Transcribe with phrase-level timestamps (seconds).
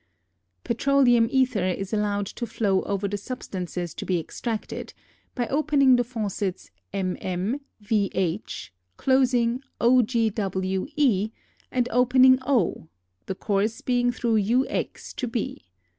[0.63, 4.95] Petroleum ether is allowed to flow over the substances to be extracted,
[5.35, 11.31] by opening the faucets mm, vh, closing _ogw_E,
[11.69, 12.87] and opening o,
[13.27, 14.39] the course being through
[14.71, 15.65] ux to B.